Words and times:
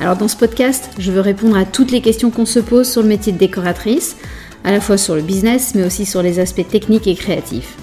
Alors 0.00 0.16
dans 0.16 0.28
ce 0.28 0.36
podcast, 0.36 0.88
je 0.98 1.12
veux 1.12 1.20
répondre 1.20 1.58
à 1.58 1.66
toutes 1.66 1.90
les 1.90 2.00
questions 2.00 2.30
qu'on 2.30 2.46
se 2.46 2.58
pose 2.58 2.90
sur 2.90 3.02
le 3.02 3.08
métier 3.08 3.32
de 3.32 3.38
décoratrice, 3.38 4.16
à 4.64 4.72
la 4.72 4.80
fois 4.80 4.96
sur 4.96 5.14
le 5.14 5.20
business, 5.20 5.74
mais 5.74 5.84
aussi 5.84 6.06
sur 6.06 6.22
les 6.22 6.38
aspects 6.38 6.66
techniques 6.66 7.06
et 7.06 7.14
créatifs. 7.14 7.76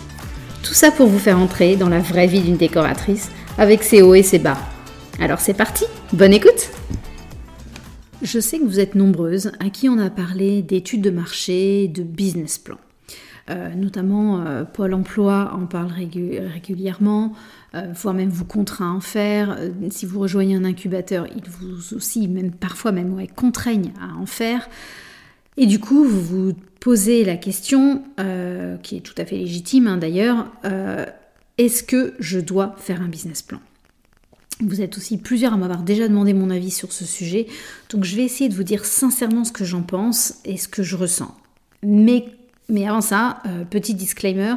Tout 0.63 0.73
ça 0.73 0.89
pour 0.89 1.07
vous 1.07 1.19
faire 1.19 1.37
entrer 1.37 1.75
dans 1.75 1.89
la 1.89 1.99
vraie 1.99 2.25
vie 2.25 2.41
d'une 2.41 2.57
décoratrice, 2.57 3.29
avec 3.59 3.83
ses 3.83 4.01
hauts 4.01 4.15
et 4.15 4.23
ses 4.23 4.39
bas. 4.39 4.57
Alors 5.19 5.39
c'est 5.39 5.53
parti, 5.53 5.85
bonne 6.11 6.33
écoute 6.33 6.71
Je 8.23 8.39
sais 8.39 8.57
que 8.57 8.65
vous 8.65 8.79
êtes 8.79 8.95
nombreuses 8.95 9.51
à 9.59 9.69
qui 9.69 9.87
on 9.87 9.99
a 9.99 10.09
parlé 10.09 10.63
d'études 10.63 11.01
de 11.01 11.11
marché, 11.11 11.87
de 11.87 12.01
business 12.01 12.57
plan. 12.57 12.77
Euh, 13.49 13.73
notamment 13.75 14.41
euh, 14.41 14.65
Pôle 14.65 14.93
Emploi 14.93 15.53
en 15.53 15.67
parle 15.67 15.89
régulièrement, 15.93 17.31
euh, 17.75 17.93
voire 17.93 18.13
même 18.13 18.27
vous 18.27 18.43
contraint 18.43 18.91
à 18.91 18.93
en 18.93 18.99
faire. 18.99 19.57
si 19.89 20.05
vous 20.05 20.19
rejoignez 20.19 20.55
un 20.55 20.65
incubateur, 20.65 21.27
ils 21.33 21.49
vous 21.49 21.95
aussi, 21.95 22.27
même 22.27 22.51
parfois 22.51 22.91
même 22.91 23.25
contraignent 23.35 23.93
à 24.01 24.17
en 24.17 24.25
faire. 24.25 24.67
Et 25.55 25.65
du 25.65 25.79
coup, 25.79 26.03
vous 26.03 26.21
vous 26.21 26.53
posez 26.81 27.23
la 27.23 27.37
question, 27.37 28.03
qui 28.83 28.97
est 28.97 29.01
tout 29.01 29.15
à 29.17 29.25
fait 29.25 29.37
légitime 29.37 29.87
hein, 29.87 29.97
d'ailleurs, 29.97 30.51
est-ce 31.57 31.83
que 31.83 32.13
je 32.19 32.39
dois 32.39 32.75
faire 32.77 33.01
un 33.01 33.07
business 33.07 33.41
plan? 33.41 33.59
Vous 34.59 34.81
êtes 34.81 34.97
aussi 34.97 35.17
plusieurs 35.17 35.53
à 35.53 35.57
m'avoir 35.57 35.83
déjà 35.83 36.07
demandé 36.07 36.33
mon 36.33 36.49
avis 36.49 36.71
sur 36.71 36.91
ce 36.91 37.05
sujet, 37.05 37.47
donc 37.89 38.03
je 38.03 38.15
vais 38.15 38.23
essayer 38.23 38.49
de 38.49 38.55
vous 38.55 38.63
dire 38.63 38.85
sincèrement 38.85 39.43
ce 39.43 39.51
que 39.51 39.65
j'en 39.65 39.83
pense 39.83 40.35
et 40.45 40.57
ce 40.57 40.67
que 40.67 40.83
je 40.83 40.95
ressens. 40.95 41.35
Mais 41.83 42.25
mais 42.69 42.87
avant 42.87 43.01
ça, 43.01 43.41
euh, 43.45 43.63
petit 43.63 43.93
disclaimer, 43.93 44.55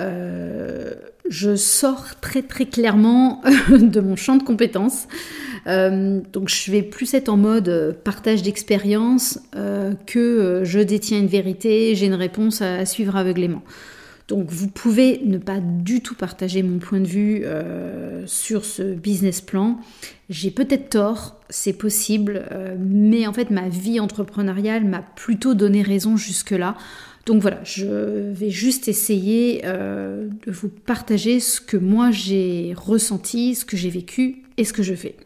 euh, 0.00 0.94
je 1.28 1.56
sors 1.56 2.18
très 2.20 2.42
très 2.42 2.66
clairement 2.66 3.42
de 3.70 4.00
mon 4.00 4.16
champ 4.16 4.36
de 4.36 4.42
compétences. 4.42 5.06
Euh, 5.66 6.20
donc 6.32 6.48
je 6.48 6.70
vais 6.70 6.82
plus 6.82 7.14
être 7.14 7.28
en 7.28 7.36
mode 7.36 7.96
partage 8.04 8.42
d'expérience 8.42 9.38
que 10.06 10.62
je 10.64 10.78
détiens 10.80 11.18
une 11.18 11.26
vérité, 11.26 11.94
j'ai 11.94 12.06
une 12.06 12.14
réponse 12.14 12.60
à, 12.60 12.84
suivre 12.86 13.16
aveuglément. 13.16 13.62
Donc 14.26 14.50
vous 14.50 14.68
pouvez 14.68 15.20
ne 15.24 15.36
pas 15.36 15.60
du 15.60 16.00
tout 16.00 16.14
partager 16.14 16.62
mon 16.62 16.78
point 16.78 17.00
de 17.00 17.06
vue 17.06 17.44
sur 18.26 18.64
ce 18.64 18.94
business 18.94 19.40
plan. 19.40 19.78
J'ai 20.30 20.50
peut-être 20.50 20.88
tort, 20.90 21.40
c'est 21.50 21.74
possible, 21.74 22.46
mais 22.78 23.26
en 23.26 23.32
fait 23.32 23.50
ma 23.50 23.68
vie 23.68 24.00
entrepreneuriale 24.00 24.84
m'a 24.84 25.02
plutôt 25.02 25.54
donné 25.54 25.82
raison 25.82 26.16
jusque-là. 26.16 26.76
Donc 27.26 27.40
voilà, 27.40 27.60
je 27.64 27.86
vais 28.32 28.50
juste 28.50 28.86
essayer 28.88 29.62
euh, 29.64 30.28
de 30.46 30.52
vous 30.52 30.68
partager 30.68 31.40
ce 31.40 31.60
que 31.60 31.76
moi 31.76 32.10
j'ai 32.10 32.74
ressenti, 32.76 33.54
ce 33.54 33.64
que 33.64 33.76
j'ai 33.76 33.88
vécu 33.88 34.42
et 34.56 34.64
ce 34.64 34.72
que 34.72 34.82
je 34.82 34.94
fais. 34.94 35.16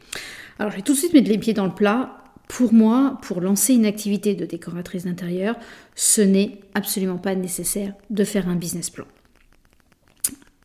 Alors 0.59 0.71
je 0.71 0.77
vais 0.77 0.83
tout 0.83 0.93
de 0.93 0.99
suite 0.99 1.13
mettre 1.13 1.29
les 1.29 1.39
pieds 1.39 1.55
dans 1.55 1.67
le 1.67 1.75
plat. 1.75 2.15
Pour 2.47 2.73
moi, 2.73 3.19
pour 3.23 3.43
lancer 3.43 3.75
une 3.75 3.85
activité 3.85 4.35
de 4.35 4.47
décoratrice 4.47 5.05
d'intérieur, 5.05 5.57
ce 5.95 6.23
n'est 6.23 6.61
absolument 6.75 7.19
pas 7.19 7.35
nécessaire 7.35 7.92
de 8.08 8.25
faire 8.25 8.48
un 8.48 8.55
business 8.55 8.89
plan. 8.89 9.05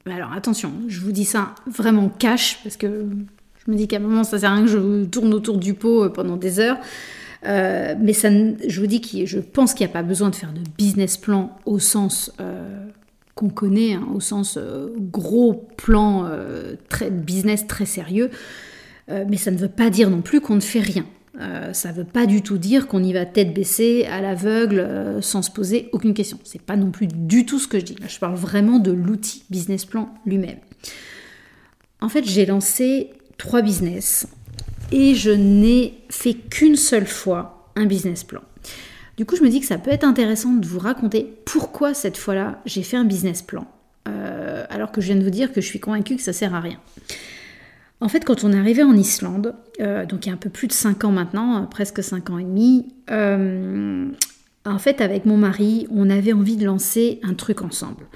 Alors 0.06 0.32
attention, 0.34 0.72
je 0.88 1.02
vous 1.02 1.12
dis 1.12 1.26
ça 1.26 1.56
vraiment 1.66 2.10
cash 2.10 2.60
parce 2.64 2.78
que 2.78 3.08
je 3.66 3.72
me 3.72 3.76
dis 3.76 3.88
qu'à 3.88 3.98
un 3.98 4.00
moment 4.00 4.24
ça 4.24 4.40
sert 4.40 4.52
à 4.52 4.56
rien 4.56 4.66
que 4.66 4.72
je 4.72 5.06
tourne 5.06 5.34
autour 5.34 5.58
du 5.58 5.74
pot 5.74 6.04
euh, 6.04 6.10
pendant 6.10 6.38
des 6.38 6.60
heures. 6.60 6.78
Euh, 7.46 7.96
mais 8.00 8.14
je 8.14 8.80
vous 8.80 8.88
dis 8.88 9.02
que 9.02 9.26
je 9.26 9.40
pense 9.40 9.74
qu'il 9.74 9.86
n'y 9.86 9.92
a 9.92 9.94
pas 9.94 10.04
besoin 10.04 10.30
de 10.30 10.36
faire 10.36 10.54
de 10.54 10.62
business 10.78 11.18
plan 11.18 11.58
au 11.66 11.80
sens 11.80 12.31
euh, 12.40 12.88
qu'on 13.36 13.50
connaît, 13.50 13.94
hein, 13.94 14.08
au 14.14 14.20
sens 14.20 14.58
euh, 14.58 14.94
gros 14.98 15.54
plan 15.78 16.30
très, 16.90 17.09
business 17.09 17.68
très 17.68 17.86
sérieux. 17.86 18.30
mais 19.09 19.38
ça 19.38 19.52
ne 19.52 19.58
veut 19.58 19.70
pas 19.70 19.90
dire 19.90 20.09
non 20.09 20.22
plus 20.22 20.40
qu'on 20.40 20.56
ne 20.56 20.62
fait 20.62 20.80
rien. 20.80 21.06
ça 21.74 21.90
ne 21.90 21.94
veut 21.94 22.06
pas 22.06 22.26
du 22.26 22.42
tout 22.42 22.58
dire 22.58 22.88
qu'on 22.88 23.04
y 23.04 23.12
va 23.12 23.26
tête 23.26 23.54
baissée, 23.54 24.06
à 24.06 24.22
l'aveugle, 24.22 25.18
sans 25.22 25.42
se 25.42 25.52
poser 25.52 25.90
aucune 25.92 26.14
question. 26.14 26.40
C'est 26.44 26.62
pas 26.62 26.78
non 26.78 26.92
plus 26.92 27.08
du 27.08 27.46
tout 27.46 27.60
ce 27.60 27.68
que 27.68 27.80
je 27.80 27.86
dis. 27.86 27.96
je 28.08 28.20
parle 28.20 28.36
vraiment 28.36 28.80
de 28.80 28.92
l'outil 28.92 29.44
business 29.50 29.86
plan 29.86 30.14
lui-même. 30.25 30.60
En 32.00 32.10
fait, 32.10 32.25
j'ai 32.25 32.46
lancé 32.46 33.10
trois 33.38 33.62
business 33.62 34.28
et 34.92 35.16
je 35.16 35.32
n'ai 35.32 36.00
fait 36.10 36.34
qu'une 36.34 36.76
seule 36.76 37.08
fois 37.08 37.70
un 37.76 37.86
business 37.86 38.24
plan. 38.24 38.42
Du 39.18 39.26
coup, 39.26 39.36
je 39.36 39.44
me 39.44 39.50
dis 39.50 39.60
que 39.60 39.68
ça 39.68 39.78
peut 39.78 39.92
être 39.92 40.04
intéressant 40.04 40.54
de 40.54 40.66
vous 40.66 40.80
raconter 40.80 41.38
pourquoi 41.46 41.94
cette 41.94 42.18
fois-là 42.18 42.62
j'ai 42.66 42.82
fait 42.82 42.98
un 42.98 43.04
business 43.04 43.42
plan, 43.42 43.68
euh, 44.08 44.66
alors 44.70 44.92
que 44.92 45.02
je 45.02 45.08
viens 45.08 45.16
de 45.16 45.24
vous 45.24 45.30
dire 45.30 45.54
que 45.54 45.62
je 45.62 45.68
suis 45.68 45.80
convaincue 45.80 46.16
que 46.16 46.22
ça 46.22 46.34
sert 46.34 46.56
à 46.56 46.60
rien. 46.60 46.80
En 48.02 48.10
fait, 48.10 48.26
quand 48.26 48.44
on 48.44 48.52
est 48.52 48.58
arrivé 48.58 48.84
en 48.84 48.96
Islande, 48.96 49.56
euh, 49.80 50.06
donc 50.06 50.26
il 50.26 50.30
y 50.30 50.32
a 50.32 50.34
un 50.34 50.38
peu 50.38 50.50
plus 50.50 50.68
de 50.68 50.74
5 50.74 51.04
ans 51.06 51.12
maintenant, 51.12 51.62
euh, 51.62 51.66
presque 51.68 52.04
5 52.04 52.32
ans 52.32 52.40
et 52.40 52.44
demi, 52.44 52.88
en 54.66 54.80
fait, 54.80 55.02
avec 55.02 55.26
mon 55.26 55.38
mari, 55.38 55.88
on 55.92 56.10
avait 56.10 56.34
envie 56.34 56.58
de 56.58 56.66
lancer 56.66 57.20
un 57.22 57.34
truc 57.34 57.62
ensemble. 57.62 58.08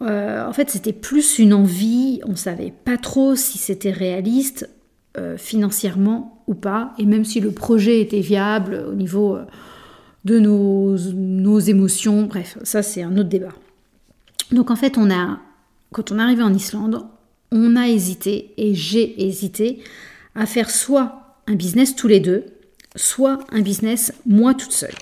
en 0.00 0.52
fait, 0.52 0.70
c'était 0.70 0.92
plus 0.92 1.38
une 1.38 1.54
envie, 1.54 2.20
on 2.26 2.36
savait 2.36 2.74
pas 2.84 2.98
trop 2.98 3.34
si 3.34 3.58
c'était 3.58 3.92
réaliste, 3.92 4.68
euh, 5.18 5.36
financièrement 5.36 6.44
ou 6.46 6.54
pas, 6.54 6.94
et 6.96 7.04
même 7.04 7.24
si 7.24 7.40
le 7.40 7.50
projet 7.50 8.00
était 8.00 8.20
viable 8.20 8.84
au 8.88 8.94
niveau 8.94 9.34
euh, 9.34 9.44
de 10.24 10.38
nos, 10.38 10.96
nos 10.96 11.58
émotions, 11.58 12.22
bref, 12.22 12.56
ça 12.62 12.82
c'est 12.82 13.02
un 13.02 13.16
autre 13.16 13.28
débat. 13.28 13.52
Donc 14.52 14.70
en 14.70 14.76
fait, 14.76 14.96
on 14.96 15.10
a, 15.10 15.40
quand 15.92 16.12
on 16.12 16.18
est 16.18 16.22
arrivé 16.22 16.42
en 16.44 16.54
Islande, 16.54 17.04
on 17.50 17.74
a 17.74 17.88
hésité, 17.88 18.52
et 18.58 18.74
j'ai 18.74 19.26
hésité, 19.26 19.82
à 20.36 20.46
faire 20.46 20.70
soit 20.70 21.36
un 21.48 21.54
business 21.54 21.96
tous 21.96 22.06
les 22.06 22.20
deux, 22.20 22.44
soit 22.94 23.40
un 23.50 23.60
business 23.60 24.12
moi 24.24 24.54
toute 24.54 24.72
seule. 24.72 24.94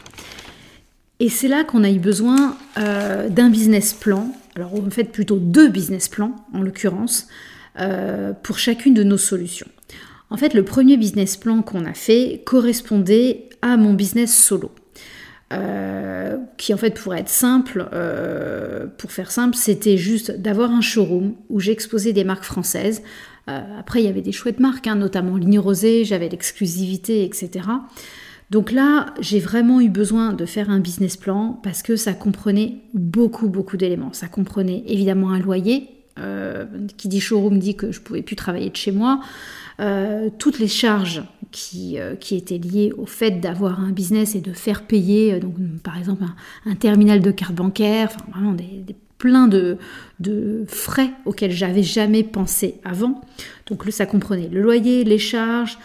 Et 1.21 1.28
c'est 1.28 1.49
là 1.49 1.65
qu'on 1.65 1.84
a 1.84 1.91
eu 1.91 1.99
besoin 1.99 2.56
euh, 2.78 3.28
d'un 3.28 3.50
business 3.50 3.93
plan, 3.93 4.32
alors 4.55 4.75
en 4.75 4.91
fait 4.91 5.05
plutôt 5.12 5.37
deux 5.37 5.69
business 5.69 6.09
plans 6.09 6.34
en 6.55 6.62
l'occurrence, 6.62 7.28
pour 8.43 8.59
chacune 8.59 8.94
de 8.94 9.03
nos 9.03 9.19
solutions. 9.19 9.69
En 10.31 10.37
fait, 10.37 10.54
le 10.54 10.64
premier 10.64 10.97
business 10.97 11.37
plan 11.37 11.62
qu'on 11.62 11.84
a 11.84 11.94
fait 11.94 12.42
correspondait 12.44 13.48
à 13.62 13.76
mon 13.76 13.94
business 13.94 14.37
solo. 14.37 14.70
Euh, 15.53 16.38
qui 16.56 16.75
en 16.75 16.76
fait 16.76 16.98
pourrait 16.98 17.20
être 17.20 17.28
simple, 17.28 17.88
euh, 17.92 18.88
pour 18.98 19.12
faire 19.12 19.31
simple, 19.31 19.54
c'était 19.54 19.97
juste 19.97 20.32
d'avoir 20.32 20.72
un 20.72 20.81
showroom 20.81 21.37
où 21.50 21.60
j'exposais 21.60 22.12
des 22.12 22.25
marques 22.25 22.42
françaises. 22.42 23.04
Euh, 23.48 23.60
après, 23.78 24.03
il 24.03 24.06
y 24.06 24.09
avait 24.09 24.22
des 24.22 24.32
chouettes 24.32 24.59
marques, 24.59 24.88
hein, 24.88 24.97
notamment 24.97 25.37
Ligne 25.37 25.60
Rosée, 25.60 26.04
j'avais 26.04 26.28
l'exclusivité, 26.28 27.25
etc. 27.25 27.69
Donc 28.50 28.72
là, 28.72 29.14
j'ai 29.20 29.38
vraiment 29.38 29.81
eu 29.81 29.88
besoin 29.88 30.32
de 30.32 30.47
faire 30.47 30.69
un 30.69 30.81
business 30.81 31.16
plan 31.16 31.60
parce 31.62 31.82
que 31.82 31.94
ça 31.94 32.12
comprenait 32.12 32.78
beaucoup, 32.93 33.48
beaucoup 33.48 33.76
d'éléments. 33.76 34.12
Ça 34.12 34.26
comprenait 34.26 34.82
évidemment 34.88 35.31
un 35.31 35.38
loyer. 35.38 35.88
Qui 36.97 37.09
dit 37.09 37.21
showroom 37.21 37.59
dit 37.59 37.77
que 37.77 37.93
je 37.93 38.00
pouvais 38.00 38.22
plus 38.22 38.37
travailler 38.37 38.70
de 38.70 38.76
chez 38.76 38.93
moi. 38.93 39.20
Euh, 39.79 40.31
toutes 40.38 40.58
les 40.58 40.69
charges 40.69 41.23
qui, 41.52 41.99
euh, 41.99 42.14
qui, 42.17 42.35
étaient 42.35 42.56
liées 42.56 42.94
au 42.96 43.05
fait 43.05 43.32
d'avoir 43.32 43.79
un 43.79 43.91
business 43.91 44.35
et 44.35 44.41
de 44.41 44.55
faire 44.55 44.87
payer, 44.87 45.35
euh, 45.35 45.38
donc, 45.38 45.55
par 45.82 45.99
exemple, 45.99 46.25
un, 46.64 46.75
terminal 46.76 47.20
de 47.20 47.31
carte 47.31 47.55
bancaire, 47.55 48.08
enfin, 48.11 48.25
vraiment 48.32 48.56
plein 49.19 49.49
de, 49.49 49.76
de, 50.19 50.64
frais 50.67 51.11
auxquels 51.26 51.52
j'avais 51.52 51.82
jamais 51.82 52.23
pensé 52.23 52.76
avant. 52.85 53.20
Donc 53.67 53.85
ça 53.91 54.06
comprenait 54.06 54.49
le 54.49 54.62
loyer, 54.62 55.05
les 55.05 55.19
charges, 55.19 55.79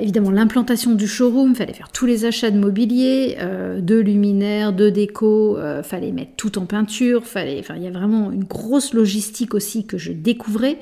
évidemment 0.00 0.30
l'implantation 0.30 0.94
du 0.94 1.08
showroom, 1.08 1.54
fallait 1.54 1.72
faire 1.72 1.90
tous 1.90 2.06
les 2.06 2.24
achats 2.24 2.50
de 2.50 2.58
mobilier, 2.58 3.36
de 3.80 3.96
luminaires, 3.96 4.72
de 4.72 4.88
déco, 4.88 5.58
il 5.58 5.82
fallait 5.82 6.12
mettre 6.12 6.32
tout 6.36 6.58
en 6.58 6.66
peinture, 6.66 7.26
fallait, 7.26 7.58
enfin, 7.58 7.74
il 7.76 7.82
y 7.82 7.88
a 7.88 7.90
vraiment 7.90 8.30
une 8.30 8.44
grosse 8.44 8.94
logistique 8.94 9.52
aussi 9.52 9.84
que 9.84 9.98
je 9.98 10.12
découvrais 10.12 10.78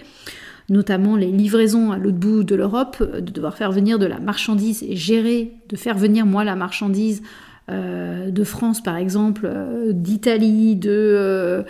notamment 0.68 1.16
les 1.16 1.30
livraisons 1.30 1.92
à 1.92 1.98
l'autre 1.98 2.16
bout 2.16 2.44
de 2.44 2.54
l'Europe, 2.54 2.96
euh, 3.00 3.20
de 3.20 3.30
devoir 3.30 3.56
faire 3.56 3.72
venir 3.72 3.98
de 3.98 4.06
la 4.06 4.18
marchandise 4.18 4.82
et 4.82 4.96
gérer, 4.96 5.52
de 5.68 5.76
faire 5.76 5.96
venir 5.96 6.26
moi 6.26 6.44
la 6.44 6.56
marchandise 6.56 7.22
euh, 7.70 8.30
de 8.30 8.44
France 8.44 8.82
par 8.82 8.96
exemple, 8.96 9.42
euh, 9.44 9.92
d'Italie, 9.92 10.76
de 10.76 11.64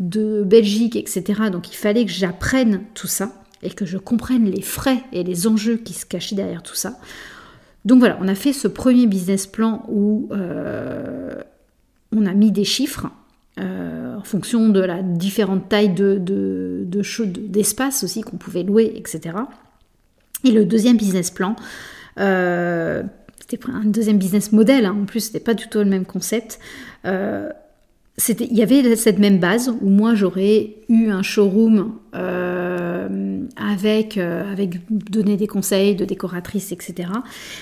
Belgique, 0.00 0.96
etc. 0.96 1.50
Donc 1.50 1.70
il 1.70 1.76
fallait 1.76 2.04
que 2.04 2.12
j'apprenne 2.12 2.82
tout 2.94 3.06
ça 3.06 3.32
et 3.62 3.70
que 3.70 3.86
je 3.86 3.98
comprenne 3.98 4.50
les 4.50 4.62
frais 4.62 5.02
et 5.12 5.22
les 5.24 5.46
enjeux 5.46 5.76
qui 5.76 5.92
se 5.92 6.06
cachaient 6.06 6.36
derrière 6.36 6.62
tout 6.62 6.74
ça. 6.74 6.98
Donc 7.84 8.00
voilà, 8.00 8.18
on 8.20 8.28
a 8.28 8.34
fait 8.34 8.52
ce 8.52 8.68
premier 8.68 9.06
business 9.06 9.46
plan 9.46 9.84
où 9.88 10.28
on 10.30 12.26
a 12.26 12.34
mis 12.34 12.52
des 12.52 12.64
chiffres 12.64 13.08
en 13.58 14.22
fonction 14.22 14.68
de 14.68 14.80
la 14.80 15.02
différente 15.02 15.68
taille 15.68 15.94
de, 15.94 16.18
de, 16.18 16.86
d'espace 17.24 18.04
aussi 18.04 18.22
qu'on 18.22 18.36
pouvait 18.36 18.62
louer, 18.62 18.92
etc. 18.96 19.36
Et 20.44 20.50
le 20.50 20.64
deuxième 20.64 20.96
business 20.96 21.30
plan, 21.30 21.56
c'était 23.48 23.70
un 23.70 23.84
deuxième 23.84 24.18
business 24.18 24.52
model, 24.52 24.84
hein. 24.84 24.96
en 25.02 25.04
plus 25.06 25.20
c'était 25.20 25.40
pas 25.40 25.54
du 25.54 25.68
tout 25.68 25.78
le 25.78 25.86
même 25.86 26.04
concept. 26.04 26.58
Euh, 27.06 27.48
il 28.28 28.56
y 28.56 28.62
avait 28.62 28.96
cette 28.96 29.18
même 29.18 29.38
base 29.38 29.72
où 29.80 29.88
moi 29.88 30.14
j'aurais 30.14 30.74
eu 30.88 31.08
un 31.10 31.22
showroom 31.22 31.94
euh, 32.14 32.47
avec, 33.56 34.18
euh, 34.18 34.50
avec 34.50 34.76
donner 34.90 35.36
des 35.36 35.46
conseils 35.46 35.94
de 35.94 36.04
décoratrice, 36.04 36.72
etc. 36.72 37.10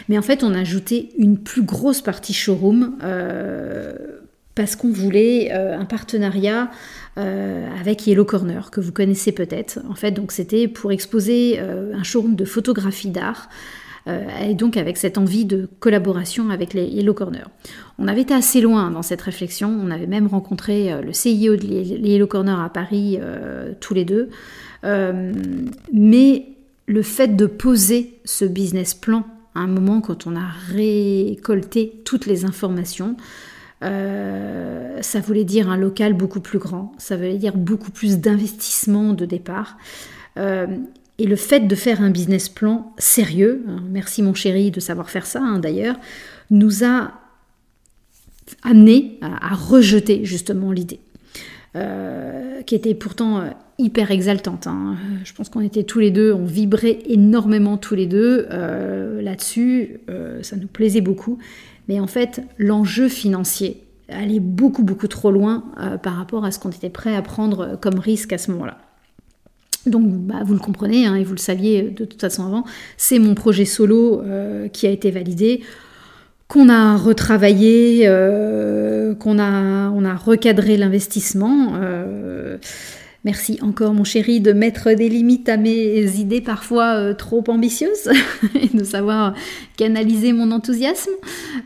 Mais 0.08 0.18
en 0.18 0.22
fait, 0.22 0.42
on 0.42 0.54
a 0.54 0.60
ajouté 0.60 1.10
une 1.18 1.38
plus 1.38 1.62
grosse 1.62 2.00
partie 2.00 2.32
showroom 2.32 2.96
parce 4.54 4.74
qu'on 4.74 4.90
voulait 4.90 5.52
un 5.52 5.84
partenariat 5.84 6.70
avec 7.16 8.06
Yellow 8.06 8.24
Corner 8.24 8.70
que 8.70 8.80
vous 8.80 8.92
connaissez 8.92 9.32
peut-être. 9.32 9.80
En 9.90 9.94
fait, 9.94 10.12
donc 10.12 10.32
c'était 10.32 10.66
pour 10.66 10.92
exposer 10.92 11.58
un 11.58 12.02
showroom 12.02 12.36
de 12.36 12.44
photographie 12.46 13.10
d'art. 13.10 13.50
Euh, 14.08 14.24
et 14.40 14.54
donc 14.54 14.76
avec 14.76 14.96
cette 14.96 15.18
envie 15.18 15.44
de 15.44 15.68
collaboration 15.80 16.50
avec 16.50 16.74
les 16.74 16.84
Yellow 16.84 17.14
Corner. 17.14 17.48
On 17.98 18.06
avait 18.06 18.22
été 18.22 18.34
assez 18.34 18.60
loin 18.60 18.90
dans 18.90 19.02
cette 19.02 19.22
réflexion, 19.22 19.68
on 19.68 19.90
avait 19.90 20.06
même 20.06 20.28
rencontré 20.28 20.92
euh, 20.92 21.02
le 21.02 21.12
CIO 21.12 21.56
de 21.56 21.62
les 21.62 22.10
Yellow 22.12 22.26
Corner 22.26 22.58
à 22.60 22.68
Paris 22.68 23.18
euh, 23.20 23.72
tous 23.80 23.94
les 23.94 24.04
deux, 24.04 24.30
mais 25.92 26.46
le 26.86 27.02
fait 27.02 27.34
de 27.34 27.46
poser 27.46 28.20
ce 28.24 28.44
business 28.44 28.94
plan 28.94 29.24
à 29.56 29.60
un 29.60 29.66
moment 29.66 30.00
quand 30.00 30.28
on 30.28 30.36
a 30.36 30.46
récolté 30.70 32.00
toutes 32.04 32.26
les 32.26 32.44
informations, 32.44 33.16
ça 33.80 35.20
voulait 35.24 35.44
dire 35.44 35.68
un 35.68 35.76
local 35.76 36.14
beaucoup 36.14 36.38
plus 36.38 36.60
grand, 36.60 36.92
ça 36.98 37.16
voulait 37.16 37.38
dire 37.38 37.56
beaucoup 37.56 37.90
plus 37.90 38.18
d'investissement 38.18 39.12
de 39.12 39.24
départ. 39.24 39.76
Et 41.18 41.26
le 41.26 41.36
fait 41.36 41.60
de 41.60 41.74
faire 41.74 42.02
un 42.02 42.10
business 42.10 42.48
plan 42.48 42.92
sérieux, 42.98 43.64
hein, 43.68 43.82
merci 43.90 44.22
mon 44.22 44.34
chéri 44.34 44.70
de 44.70 44.80
savoir 44.80 45.08
faire 45.08 45.26
ça 45.26 45.40
hein, 45.40 45.58
d'ailleurs, 45.58 45.96
nous 46.50 46.84
a 46.84 47.12
amené 48.62 49.18
à, 49.22 49.54
rejeter 49.54 50.24
justement 50.24 50.72
l'idée, 50.72 51.00
euh, 51.74 52.62
qui 52.62 52.74
était 52.74 52.94
pourtant 52.94 53.40
euh, 53.40 53.48
hyper 53.78 54.10
exaltante. 54.10 54.66
Hein. 54.66 54.96
Je 55.24 55.32
pense 55.32 55.48
qu'on 55.48 55.62
était 55.62 55.84
tous 55.84 55.98
les 55.98 56.10
deux, 56.10 56.32
on 56.32 56.44
vibrait 56.44 56.98
énormément 57.06 57.76
tous 57.76 57.94
les 57.94 58.06
deux 58.06 58.46
euh, 58.50 59.20
là-dessus, 59.22 60.00
ça 60.42 60.56
nous 60.56 60.68
plaisait 60.68 61.00
beaucoup. 61.00 61.38
Mais 61.88 61.98
en 61.98 62.06
fait, 62.06 62.42
l'enjeu 62.58 63.08
financier 63.08 63.82
allait 64.08 64.40
beaucoup 64.40 64.84
beaucoup 64.84 65.08
trop 65.08 65.30
loin 65.30 65.64
par 66.02 66.14
rapport 66.14 66.44
à 66.44 66.52
ce 66.52 66.58
qu'on 66.58 66.70
était 66.70 66.90
prêt 66.90 67.14
à 67.14 67.22
prendre 67.22 67.76
comme 67.80 67.98
risque 67.98 68.32
à 68.32 68.38
ce 68.38 68.50
moment-là. 68.52 68.78
Donc, 69.86 70.06
bah, 70.08 70.42
vous 70.44 70.54
le 70.54 70.60
comprenez, 70.60 71.06
hein, 71.06 71.14
et 71.14 71.24
vous 71.24 71.32
le 71.32 71.38
saviez 71.38 71.82
de 71.82 72.04
toute 72.04 72.20
façon 72.20 72.46
avant, 72.46 72.64
c'est 72.96 73.18
mon 73.18 73.34
projet 73.34 73.64
solo 73.64 74.20
euh, 74.22 74.68
qui 74.68 74.86
a 74.86 74.90
été 74.90 75.10
validé, 75.10 75.62
qu'on 76.48 76.68
a 76.68 76.96
retravaillé, 76.96 78.02
euh, 78.04 79.14
qu'on 79.14 79.38
a, 79.38 80.14
recadré 80.14 80.76
l'investissement. 80.76 81.74
Euh, 81.80 82.58
Merci 83.26 83.58
encore 83.60 83.92
mon 83.92 84.04
chéri 84.04 84.38
de 84.40 84.52
mettre 84.52 84.92
des 84.92 85.08
limites 85.08 85.48
à 85.48 85.56
mes 85.56 86.20
idées 86.20 86.40
parfois 86.40 86.94
euh, 86.94 87.12
trop 87.12 87.42
ambitieuses 87.48 88.08
et 88.54 88.68
de 88.68 88.84
savoir 88.84 89.34
canaliser 89.76 90.32
mon 90.32 90.52
enthousiasme. 90.52 91.10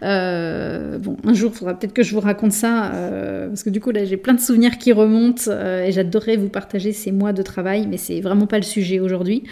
Euh, 0.03 0.97
bon, 0.97 1.19
un 1.23 1.35
jour, 1.35 1.51
il 1.53 1.59
faudra 1.59 1.75
peut-être 1.75 1.93
que 1.93 2.03
je 2.03 2.15
vous 2.15 2.21
raconte 2.21 2.53
ça 2.53 2.95
euh, 2.95 3.49
parce 3.49 3.63
que 3.63 3.69
du 3.69 3.79
coup 3.79 3.91
là 3.91 4.07
j'ai 4.07 4.17
plein 4.17 4.33
de 4.33 4.41
souvenirs 4.41 4.79
qui 4.79 4.95
remontent 4.95 5.53
et 5.53 5.93
j'adorerais 5.93 6.39
vous 6.39 6.49
partager 6.49 6.95
ces 6.95 7.13
mois 7.13 7.35
de 7.35 7.43
travail, 7.43 7.87
mais 7.87 7.99
c'est 7.99 8.23
vraiment 8.23 8.47
pas 8.47 8.57
le 8.57 8.63
sujet 8.63 8.99
aujourd'hui. 8.99 9.43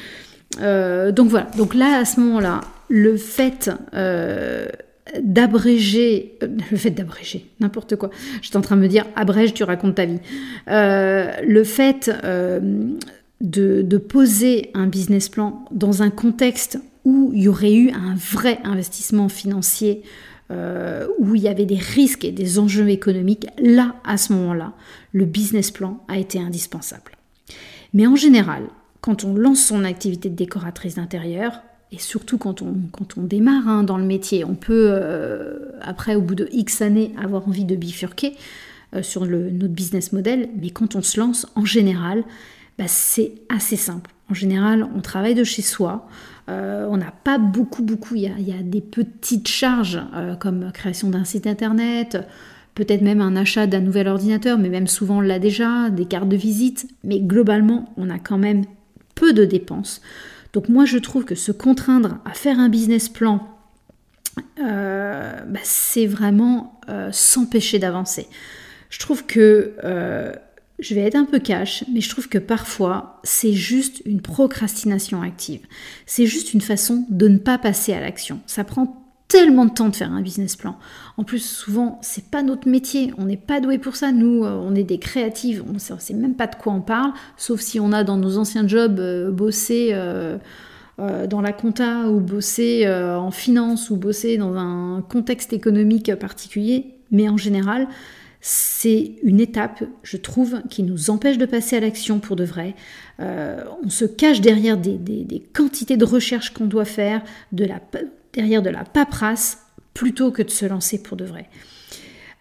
donc 0.59 1.29
voilà, 1.29 1.49
donc 1.59 1.75
là 1.75 1.99
à 1.99 2.07
ce 2.07 2.21
moment-là, 2.21 2.63
le 2.89 3.19
fait 3.19 3.71
d'abréger, 5.23 6.37
euh, 6.43 6.49
le 6.71 6.77
fait 6.77 6.91
d'abréger, 6.91 7.47
n'importe 7.61 7.97
quoi. 7.97 8.11
J'étais 8.43 8.57
en 8.57 8.61
train 8.61 8.77
de 8.77 8.83
me 8.83 8.89
dire, 8.89 9.05
abrège, 9.17 9.55
tu 9.55 9.65
racontes 9.65 9.97
ta 9.97 10.07
vie. 10.07 10.21
Euh, 10.69 11.33
le 11.47 11.65
fait 11.65 12.11
euh, 12.25 12.61
de, 13.41 13.83
de, 13.83 13.99
poser 13.99 14.71
un 14.75 14.87
business 14.87 15.29
plan 15.29 15.65
dans 15.71 16.03
un 16.03 16.11
contexte 16.11 16.79
où 17.05 17.31
il 17.35 17.43
y 17.43 17.49
aurait 17.49 17.75
eu 17.75 17.91
un 17.91 18.15
vrai 18.17 18.59
investissement 18.65 19.29
financier, 19.29 20.03
où 21.19 21.35
il 21.35 21.43
y 21.43 21.49
avait 21.49 21.67
des 21.67 21.77
risques 21.77 22.25
et 22.25 22.33
des 22.33 22.59
enjeux 22.59 22.89
économiques, 22.89 23.47
là, 23.59 23.97
à 24.03 24.17
ce 24.17 24.33
moment-là, 24.33 24.73
le 25.13 25.27
business 25.27 25.71
plan 25.71 26.03
a 26.09 26.17
été 26.17 26.39
indispensable. 26.39 27.13
Mais 27.93 28.07
en 28.07 28.17
général, 28.17 28.63
quand 29.03 29.25
on 29.25 29.35
lance 29.35 29.61
son 29.61 29.85
activité 29.85 30.31
de 30.31 30.35
décoratrice 30.35 30.95
d'intérieur, 30.95 31.61
et 31.91 31.99
surtout 31.99 32.37
quand 32.37 32.63
on, 32.63 33.23
démarre 33.23 33.67
hein, 33.67 33.83
dans 33.83 33.97
le 33.97 34.05
métier, 34.05 34.45
on 34.45 34.55
peut, 34.55 34.89
euh, 34.91 35.71
après, 35.81 36.17
au 36.17 36.21
bout 36.21 36.35
de 36.35 36.49
X 36.53 36.83
années, 36.83 37.15
avoir 37.19 37.49
envie 37.49 37.65
de 37.65 37.77
bifurquer 37.77 38.35
euh, 38.95 39.03
sur 39.03 39.25
le, 39.25 39.51
notre 39.51 39.73
business 39.73 40.13
model, 40.13 40.51
mais 40.61 40.71
quand 40.71 40.97
on 40.97 41.03
se 41.03 41.19
lance, 41.19 41.47
en 41.55 41.65
général, 41.65 42.25
bah, 42.79 42.85
c'est 42.89 43.33
assez 43.49 43.77
simple. 43.77 44.11
En 44.31 44.35
général, 44.35 44.87
on 44.95 45.01
travaille 45.01 45.35
de 45.35 45.45
chez 45.45 45.63
soi, 45.63 46.07
euh, 46.51 46.87
on 46.91 46.99
n'a 46.99 47.13
pas 47.25 47.39
beaucoup, 47.39 47.83
beaucoup, 47.83 48.17
y, 48.17 48.27
a, 48.27 48.33
il 48.39 48.47
y 48.47 48.53
a 48.53 48.63
des 48.63 48.83
petites 48.83 49.49
charges 49.49 50.01
comme 50.41 50.71
création 50.73 51.09
d'un 51.09 51.25
site 51.25 51.47
internet, 51.47 52.19
peut-être 52.75 53.01
même 53.01 53.23
un 53.23 53.35
achat 53.35 53.67
d'un 53.67 53.81
nouvel 53.81 54.09
ordinateur, 54.09 54.59
mais 54.59 54.69
même 54.69 54.87
souvent 54.87 55.19
on 55.19 55.21
l'a 55.21 55.39
déjà, 55.39 55.89
des 55.89 56.05
cartes 56.05 56.29
de 56.29 56.37
visite, 56.37 56.87
mais 57.03 57.21
globalement, 57.21 57.93
on 57.97 58.11
a 58.11 58.19
quand 58.19 58.39
même 58.39 58.65
peu 59.15 59.33
de 59.33 59.47
dépenses. 59.47 60.03
Donc 60.53 60.69
moi 60.69 60.85
je 60.85 60.99
trouve 60.99 61.25
que 61.25 61.35
se 61.35 61.53
contraindre 61.53 62.19
à 62.25 62.33
faire 62.33 62.59
un 62.59 62.69
business 62.69 63.09
plan, 63.09 63.47
euh, 64.61 65.41
bah, 65.47 65.61
c'est 65.63 66.07
vraiment 66.07 66.81
euh, 66.89 67.11
s'empêcher 67.13 67.79
d'avancer. 67.79 68.27
Je 68.91 68.99
trouve 68.99 69.27
que, 69.27 69.75
euh, 69.85 70.33
je 70.79 70.95
vais 70.95 71.03
être 71.03 71.17
un 71.17 71.25
peu 71.25 71.39
cash, 71.39 71.85
mais 71.93 72.01
je 72.01 72.09
trouve 72.09 72.29
que 72.29 72.39
parfois 72.39 73.21
c'est 73.25 73.53
juste 73.53 74.01
une 74.05 74.21
procrastination 74.21 75.23
active. 75.23 75.61
C'est 76.07 76.27
juste 76.27 76.55
une 76.55 76.61
façon 76.61 77.05
de 77.11 77.29
ne 77.29 77.39
pas 77.39 77.59
passer 77.59 77.93
à 77.93 78.01
l'action. 78.01 78.41
Ça 78.47 78.65
prend 78.65 79.08
tellement 79.29 79.67
de 79.67 79.73
temps 79.73 79.91
de 79.91 79.97
faire 79.97 80.13
un 80.13 80.23
business 80.23 80.57
plan. 80.57 80.77
En 81.19 81.25
plus, 81.25 81.45
souvent, 81.45 81.99
c'est 82.03 82.31
pas 82.31 82.43
notre 82.43 82.67
métier. 82.67 83.13
On 83.19 83.27
n'est 83.27 83.37
pas 83.37 83.61
doué 83.61 83.79
pour 83.79 83.95
ça. 83.95 84.11
Nous, 84.11 84.45
euh, 84.45 84.59
on 84.63 84.75
est 84.75 84.85
des 84.85 84.99
créatives. 84.99 85.63
On 85.69 85.75
ne 85.75 85.79
sait 85.79 86.15
même 86.15 86.35
pas 86.35 86.47
de 86.47 86.57
quoi 86.57 86.73
on 86.73 86.81
parle, 86.81 87.13
sauf 87.37 87.61
si 87.61 87.79
on 87.79 87.93
a 87.93 88.05
dans 88.05 88.17
nos 88.17 88.39
anciens 88.39 88.67
jobs 88.67 88.99
euh, 88.99 89.31
bossé 89.31 89.91
euh, 89.93 90.39
dans 90.99 91.41
la 91.41 91.53
compta 91.53 92.09
ou 92.09 92.19
bossé 92.19 92.85
en 92.89 93.31
finance 93.31 93.89
ou 93.91 93.97
bossé 93.97 94.37
dans 94.37 94.57
un 94.57 95.01
contexte 95.09 95.53
économique 95.53 96.13
particulier. 96.17 96.87
Mais 97.13 97.29
en 97.29 97.37
général, 97.37 97.87
c'est 98.41 99.13
une 99.23 99.39
étape, 99.39 99.85
je 100.03 100.17
trouve, 100.17 100.61
qui 100.69 100.83
nous 100.83 101.11
empêche 101.11 101.39
de 101.39 101.47
passer 101.47 101.77
à 101.77 101.81
l'action 101.81 102.19
pour 102.19 102.35
de 102.35 102.43
vrai. 102.43 102.75
on 103.21 103.89
se 103.89 104.07
cache 104.07 104.41
derrière 104.41 104.77
des, 104.77 104.99
des 104.99 105.41
quantités 105.41 105.97
de 105.97 106.05
recherches 106.05 106.53
qu'on 106.53 106.67
doit 106.67 106.85
faire, 106.85 107.23
de 107.53 107.65
la, 107.65 107.79
derrière 108.39 108.63
de 108.63 108.71
la 108.71 108.85
paperasse 108.85 109.59
plutôt 109.95 110.31
que 110.31 110.43
de 110.43 110.51
se 110.51 110.65
lancer 110.65 111.03
pour 111.03 111.17
de 111.17 111.25
vrai. 111.25 111.49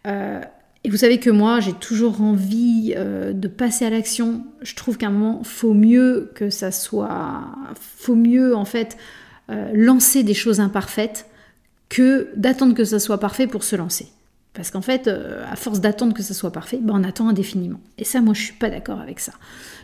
Euh, 0.06 0.42
et 0.84 0.92
vous 0.92 0.98
savez 0.98 1.20
que 1.20 1.32
moi, 1.32 1.60
j'ai 1.60 1.74
toujours 1.74 2.22
envie 2.22 2.94
euh, 2.96 3.34
de 3.34 3.48
passer 3.48 3.84
à 3.84 3.89
l'action. 3.89 4.46
Je 4.62 4.75
trouve 4.75 4.98
qu'à 4.98 5.08
un 5.08 5.10
moment, 5.10 5.44
faut 5.44 5.74
mieux 5.74 6.32
que 6.36 6.51
ça 6.51 6.72
soit, 6.72 7.46
faut 7.82 8.13
mieux 8.13 8.56
en 8.56 8.63
fait 8.63 8.96
euh, 9.50 9.72
lancer 9.74 10.22
des 10.22 10.36
choses 10.36 10.60
imparfaites 10.60 11.25
que 11.89 12.30
d'attendre 12.36 12.75
que 12.75 12.86
ça 12.86 13.00
soit 13.00 13.20
parfait 13.20 13.48
pour 13.48 13.63
se 13.63 13.75
lancer. 13.75 14.08
Parce 14.54 14.70
qu'en 14.70 14.82
fait, 14.82 15.08
à 15.08 15.56
force 15.56 15.82
d'attendre 15.82 16.13
que 16.13 16.24
ça 16.24 16.34
soit 16.34 16.51
parfait, 16.51 16.80
ben 16.82 16.96
on 16.96 17.04
attend 17.04 17.27
indéfiniment. 17.27 17.80
Et 17.98 18.04
ça, 18.04 18.22
moi, 18.22 18.34
je 18.34 18.42
suis 18.42 18.54
pas 18.54 18.70
d'accord 18.70 19.00
avec 19.00 19.20
ça. 19.20 19.34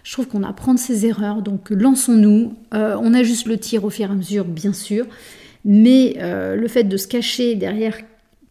Je 0.04 0.12
trouve 0.14 0.28
qu'on 0.28 0.42
apprend 0.42 0.78
ses 0.78 1.06
erreurs, 1.06 1.44
donc 1.44 1.70
lançons-nous. 1.70 2.56
on 2.72 3.14
ajuste 3.14 3.46
le 3.46 3.58
tir 3.60 3.84
au 3.84 3.92
fur 3.92 4.10
et 4.10 4.12
à 4.12 4.16
mesure, 4.16 4.46
bien 4.46 4.74
sûr. 4.74 5.06
Mais 5.66 6.18
euh, 6.18 6.56
le 6.56 6.68
fait 6.68 6.84
de 6.84 6.98
se 6.98 7.08
cacher 7.08 7.56
derrière 7.56 7.98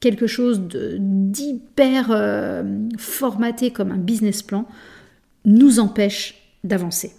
quelque 0.00 0.26
chose 0.26 0.60
d'hyper 0.98 2.10
euh, 2.10 2.64
formaté 2.98 3.70
comme 3.70 3.92
un 3.92 3.98
business 3.98 4.42
plan 4.42 4.66
nous 5.44 5.78
empêche 5.78 6.34
d'avancer. 6.64 7.12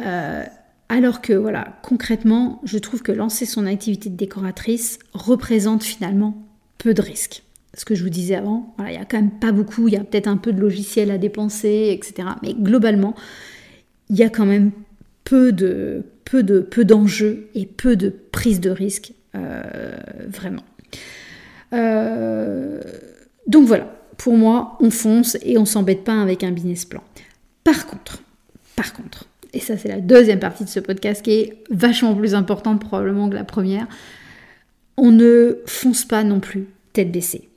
Euh, 0.00 0.44
alors 0.88 1.20
que 1.20 1.32
voilà, 1.32 1.78
concrètement, 1.82 2.60
je 2.64 2.78
trouve 2.78 3.02
que 3.02 3.12
lancer 3.12 3.44
son 3.44 3.66
activité 3.66 4.08
de 4.08 4.16
décoratrice 4.16 4.98
représente 5.14 5.82
finalement 5.82 6.46
peu 6.78 6.94
de 6.94 7.02
risques. 7.02 7.42
Ce 7.74 7.84
que 7.84 7.94
je 7.94 8.04
vous 8.04 8.10
disais 8.10 8.36
avant, 8.36 8.74
il 8.78 8.86
n'y 8.86 8.96
a 8.96 9.04
quand 9.04 9.18
même 9.18 9.38
pas 9.38 9.52
beaucoup, 9.52 9.88
il 9.88 9.94
y 9.94 9.96
a 9.96 10.04
peut-être 10.04 10.28
un 10.28 10.36
peu 10.36 10.52
de 10.52 10.60
logiciel 10.60 11.10
à 11.10 11.18
dépenser, 11.18 11.90
etc. 11.92 12.28
Mais 12.42 12.54
globalement, 12.54 13.14
il 14.08 14.16
y 14.16 14.22
a 14.22 14.30
quand 14.30 14.46
même 14.46 14.70
peu 15.26 15.52
de, 15.52 16.04
peu 16.24 16.42
de 16.42 16.60
peu 16.60 16.86
d'enjeux 16.86 17.48
et 17.54 17.66
peu 17.66 17.96
de 17.96 18.08
prise 18.08 18.60
de 18.60 18.70
risque 18.70 19.12
vraiment. 20.28 20.64
donc 23.46 23.66
voilà, 23.66 23.94
pour 24.16 24.34
moi, 24.38 24.78
on 24.80 24.90
fonce 24.90 25.36
et 25.42 25.58
on 25.58 25.66
s'embête 25.66 26.04
pas 26.04 26.22
avec 26.22 26.42
un 26.42 26.52
business 26.52 26.86
plan. 26.86 27.02
Par 27.64 27.86
contre, 27.86 28.22
par 28.76 28.94
contre, 28.94 29.26
et 29.52 29.60
ça 29.60 29.76
c'est 29.76 29.88
la 29.88 30.00
deuxième 30.00 30.38
partie 30.38 30.64
de 30.64 30.68
ce 30.68 30.80
podcast 30.80 31.22
qui 31.22 31.32
est 31.32 31.64
vachement 31.70 32.14
plus 32.14 32.34
importante 32.34 32.80
probablement 32.80 33.28
que 33.28 33.34
la 33.34 33.44
première, 33.44 33.86
on 34.96 35.10
ne 35.10 35.58
fonce 35.66 36.04
pas 36.04 36.24
non 36.24 36.40
plus 36.40 36.66
tête 36.92 37.10
baissée. 37.12 37.48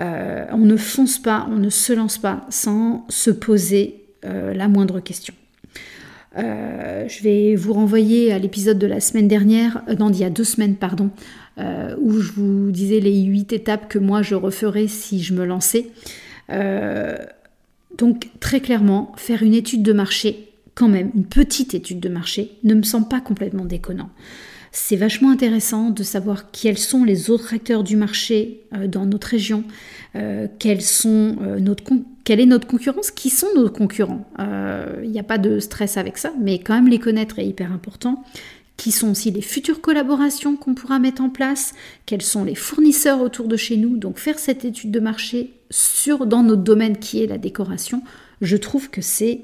Euh, 0.00 0.46
on 0.50 0.58
ne 0.58 0.76
fonce 0.76 1.18
pas, 1.18 1.46
on 1.50 1.56
ne 1.56 1.70
se 1.70 1.92
lance 1.92 2.18
pas 2.18 2.46
sans 2.50 3.04
se 3.08 3.30
poser 3.30 4.04
euh, 4.24 4.54
la 4.54 4.68
moindre 4.68 5.00
question. 5.00 5.34
Euh, 6.38 7.06
je 7.08 7.22
vais 7.22 7.54
vous 7.54 7.72
renvoyer 7.72 8.32
à 8.32 8.38
l'épisode 8.38 8.78
de 8.78 8.86
la 8.86 9.00
semaine 9.00 9.28
dernière, 9.28 9.82
non, 9.98 10.10
d'il 10.10 10.22
y 10.22 10.24
a 10.24 10.30
deux 10.30 10.44
semaines, 10.44 10.76
pardon, 10.76 11.10
où 11.58 12.18
je 12.18 12.32
vous 12.32 12.70
disais 12.70 13.00
les 13.00 13.22
huit 13.22 13.52
étapes 13.52 13.88
que 13.88 13.98
moi 13.98 14.22
je 14.22 14.34
referais 14.34 14.88
si 14.88 15.22
je 15.22 15.34
me 15.34 15.44
lançais. 15.44 15.88
donc 17.98 18.30
très 18.40 18.60
clairement, 18.60 19.12
faire 19.16 19.42
une 19.42 19.54
étude 19.54 19.82
de 19.82 19.92
marché, 19.92 20.48
quand 20.74 20.88
même, 20.88 21.10
une 21.14 21.26
petite 21.26 21.74
étude 21.74 22.00
de 22.00 22.08
marché, 22.08 22.52
ne 22.64 22.74
me 22.74 22.82
semble 22.82 23.08
pas 23.08 23.20
complètement 23.20 23.66
déconnant. 23.66 24.10
C'est 24.74 24.96
vachement 24.96 25.30
intéressant 25.30 25.90
de 25.90 26.02
savoir 26.02 26.50
quels 26.50 26.78
sont 26.78 27.04
les 27.04 27.28
autres 27.28 27.52
acteurs 27.52 27.84
du 27.84 27.94
marché 27.94 28.62
euh, 28.72 28.86
dans 28.88 29.04
notre 29.04 29.28
région, 29.28 29.64
euh, 30.16 30.48
sont, 30.80 31.36
euh, 31.42 31.60
notre 31.60 31.84
quelle 32.24 32.40
est 32.40 32.46
notre 32.46 32.66
concurrence, 32.66 33.10
qui 33.10 33.30
sont 33.30 33.48
nos 33.56 33.68
concurrents. 33.68 34.28
Il 35.02 35.10
n'y 35.10 35.18
a 35.18 35.24
pas 35.24 35.38
de 35.38 35.58
stress 35.58 35.96
avec 35.96 36.18
ça, 36.18 36.32
mais 36.40 36.58
quand 36.58 36.74
même 36.74 36.88
les 36.88 36.98
connaître 36.98 37.38
est 37.38 37.46
hyper 37.46 37.72
important 37.72 38.24
qui 38.82 38.90
sont 38.90 39.10
aussi 39.10 39.30
les 39.30 39.42
futures 39.42 39.80
collaborations 39.80 40.56
qu'on 40.56 40.74
pourra 40.74 40.98
mettre 40.98 41.22
en 41.22 41.30
place, 41.30 41.72
quels 42.04 42.22
sont 42.22 42.42
les 42.42 42.56
fournisseurs 42.56 43.20
autour 43.20 43.46
de 43.46 43.56
chez 43.56 43.76
nous. 43.76 43.96
Donc 43.96 44.18
faire 44.18 44.40
cette 44.40 44.64
étude 44.64 44.90
de 44.90 44.98
marché 44.98 45.52
sur 45.70 46.26
dans 46.26 46.42
notre 46.42 46.62
domaine 46.62 46.98
qui 46.98 47.22
est 47.22 47.28
la 47.28 47.38
décoration, 47.38 48.02
je 48.40 48.56
trouve 48.56 48.90
que 48.90 49.00
c'est 49.00 49.42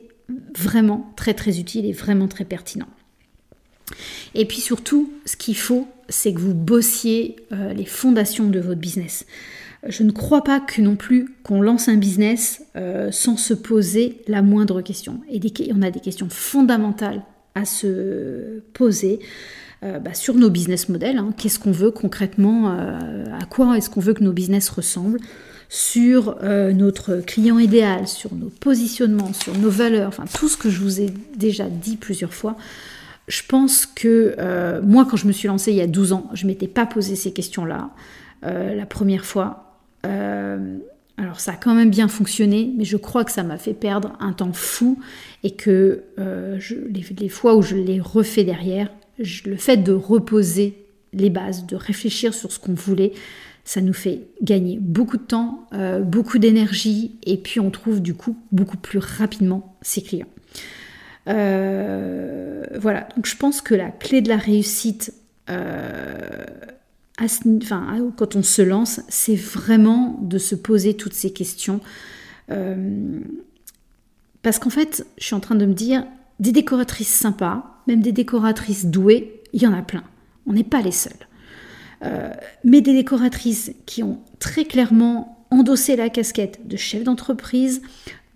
vraiment 0.57 1.13
très 1.17 1.35
très 1.35 1.61
utile 1.61 1.87
et 1.87 1.93
vraiment 1.93 2.27
très 2.27 2.45
pertinent. 2.45 2.89
Et 4.35 4.45
puis 4.45 4.61
surtout, 4.61 5.13
ce 5.25 5.37
qu'il 5.37 5.57
faut, 5.57 5.87
c'est 6.09 6.33
que 6.35 6.41
vous 6.41 6.55
bossiez 6.55 7.37
euh, 7.53 7.73
les 7.73 7.87
fondations 7.87 8.49
de 8.49 8.59
votre 8.59 8.81
business. 8.81 9.25
Je 9.87 10.03
ne 10.03 10.11
crois 10.11 10.43
pas 10.43 10.61
que 10.61 10.83
non 10.83 10.97
plus 10.97 11.35
qu'on 11.43 11.63
lance 11.63 11.89
un 11.89 11.97
business 11.97 12.63
euh, 12.77 13.11
sans 13.13 13.37
se 13.37 13.55
poser 13.55 14.23
la 14.27 14.43
moindre 14.43 14.83
question. 14.83 15.21
Et 15.31 15.41
on 15.75 15.83
a 15.83 15.91
des 15.91 16.01
questions 16.01 16.29
fondamentales 16.29 17.23
à 17.55 17.65
se 17.65 18.61
poser 18.73 19.21
euh, 19.85 19.99
bah, 19.99 20.15
sur 20.15 20.35
nos 20.35 20.51
business 20.51 20.89
models. 20.89 21.19
Hein. 21.19 21.33
Qu'est-ce 21.37 21.59
qu'on 21.59 21.73
veut 21.73 21.93
concrètement 21.93 22.69
À 22.69 23.45
quoi 23.49 23.77
est-ce 23.77 23.89
qu'on 23.89 24.01
veut 24.01 24.15
que 24.15 24.25
nos 24.25 24.33
business 24.33 24.69
ressemblent? 24.69 25.21
Sur 25.71 26.39
notre 26.43 27.17
client 27.17 27.59
idéal, 27.59 28.09
sur 28.09 28.35
nos 28.35 28.49
positionnements, 28.49 29.35
sur 29.35 29.55
nos 29.59 29.69
valeurs, 29.69 30.09
enfin 30.09 30.25
tout 30.33 30.49
ce 30.49 30.57
que 30.57 30.71
je 30.71 30.81
vous 30.81 31.03
ai 31.03 31.13
déjà 31.37 31.69
dit 31.69 31.99
plusieurs 31.99 32.33
fois 32.33 32.57
je 33.29 33.43
pense 33.47 33.87
que 33.87 34.35
euh, 34.39 34.81
moi, 34.83 35.07
quand 35.09 35.17
je 35.17 35.27
me 35.27 35.33
suis 35.33 35.49
lancée 35.49 35.71
il 35.71 35.77
y 35.77 35.83
a 35.83 35.87
12 35.87 36.13
ans, 36.13 36.31
je 36.33 36.45
ne 36.45 36.49
m'étais 36.49 36.67
pas 36.67 36.87
posé 36.87 37.15
ces 37.15 37.33
questions-là 37.33 37.91
euh, 38.45 38.75
la 38.75 38.87
première 38.87 39.25
fois. 39.25 39.68
Euh, 40.07 40.77
alors 41.17 41.41
ça 41.41 41.53
a 41.53 41.57
quand 41.57 41.75
même 41.75 41.91
bien 41.91 42.09
fonctionné, 42.09 42.73
mais 42.77 42.85
je 42.85 42.97
crois 42.97 43.25
que 43.25 43.33
ça 43.33 43.43
m'a 43.43 43.59
fait 43.59 43.75
perdre 43.75 44.13
un 44.21 44.33
temps 44.33 44.53
fou 44.53 45.01
et 45.43 45.53
que 45.53 46.05
les, 46.17 47.29
fois 47.29 47.57
où 47.57 47.63
je 47.63 47.77
l'ai 47.77 48.01
refait 48.01 48.45
derrière, 48.45 48.91
le 49.19 49.57
fait 49.57 49.79
de 49.79 49.93
reposer 49.93 50.87
les 51.13 51.31
bases, 51.31 51.67
de 51.67 51.75
réfléchir 51.75 52.35
sur 52.35 52.53
ce 52.53 52.61
qu'on 52.61 52.75
voulait, 52.75 53.13
ça 53.65 53.81
nous 53.81 53.93
fait 53.93 54.21
gagner 54.43 54.79
beaucoup 54.81 55.17
de 55.17 55.23
temps, 55.23 55.67
beaucoup 56.05 56.39
d'énergie 56.39 57.17
et 57.25 57.37
puis 57.37 57.59
on 57.59 57.71
trouve 57.71 58.01
du 58.01 58.15
coup 58.15 58.37
beaucoup 58.53 58.77
plus 58.77 59.01
rapidement 59.01 59.77
ses 59.83 60.03
clients. 60.03 60.29
Euh, 61.29 62.65
voilà, 62.81 63.09
donc 63.17 63.27
je 63.27 63.37
pense 63.37 63.61
que 63.61 63.75
la 63.75 63.91
clé 63.91 64.21
de 64.23 64.29
la 64.29 64.37
réussite, 64.37 65.13
euh, 67.21 68.11
quand 68.17 68.37
on 68.37 68.43
se 68.43 68.63
lance, 68.63 69.01
c'est 69.09 69.35
vraiment 69.35 70.19
de 70.23 70.39
se 70.39 70.55
poser 70.55 70.95
toutes 70.95 71.15
ces 71.15 71.33
questions. 71.33 71.81
Euh, 72.51 73.21
parce 74.43 74.59
qu'en 74.59 74.71
fait, 74.71 75.07
je 75.19 75.25
suis 75.25 75.35
en 75.35 75.41
train 75.41 75.55
de 75.55 75.67
me 75.67 75.75
dire, 75.75 76.07
des 76.41 76.53
décoratrices 76.53 77.13
sympas, 77.13 77.83
même 77.87 78.01
des 78.01 78.13
décoratrices 78.13 78.87
douées, 78.87 79.43
il 79.53 79.63
y 79.63 79.67
en 79.67 79.73
a 79.73 79.83
plein. 79.83 80.05
On 80.47 80.53
n'est 80.53 80.65
pas 80.65 80.81
les 80.81 80.93
seuls. 80.93 81.13
mais 82.63 82.81
des 82.81 82.93
décoratrices 82.93 83.73
qui 83.85 84.05
ont 84.05 84.21
très 84.39 84.65
clairement 84.65 85.45
endossé 85.51 85.97
la 85.97 86.11
casquette 86.11 86.69
de 86.69 86.77
chef 86.77 87.03
d'entreprise, 87.03 87.83